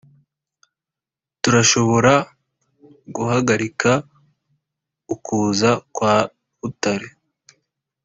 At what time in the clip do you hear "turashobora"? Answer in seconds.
1.41-2.13